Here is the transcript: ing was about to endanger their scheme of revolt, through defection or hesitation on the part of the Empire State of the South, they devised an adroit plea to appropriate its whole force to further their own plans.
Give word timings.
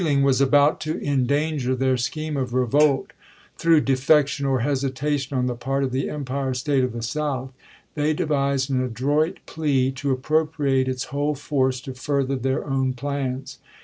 ing 0.03 0.23
was 0.23 0.41
about 0.41 0.79
to 0.79 0.99
endanger 1.05 1.75
their 1.75 1.95
scheme 1.95 2.35
of 2.35 2.55
revolt, 2.55 3.11
through 3.55 3.79
defection 3.79 4.47
or 4.47 4.61
hesitation 4.61 5.37
on 5.37 5.45
the 5.45 5.53
part 5.53 5.83
of 5.83 5.91
the 5.91 6.09
Empire 6.09 6.55
State 6.55 6.83
of 6.83 6.91
the 6.91 7.03
South, 7.03 7.53
they 7.93 8.11
devised 8.11 8.71
an 8.71 8.81
adroit 8.83 9.37
plea 9.45 9.91
to 9.91 10.09
appropriate 10.11 10.87
its 10.87 11.03
whole 11.13 11.35
force 11.35 11.79
to 11.79 11.93
further 11.93 12.35
their 12.35 12.65
own 12.65 12.93
plans. 12.93 13.59